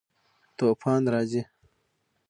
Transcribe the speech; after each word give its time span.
توپان 0.57 1.01
راځي 1.13 1.41